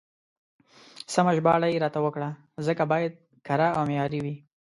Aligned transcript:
سمه 1.13 1.31
ژباړه 1.37 1.67
يې 1.73 1.77
راته 1.83 1.99
وکړه، 2.05 2.29
ځکه 2.67 2.83
بايد 2.91 3.13
کره 3.47 3.67
او 3.77 3.83
معياري 3.89 4.19
وي. 4.25 4.35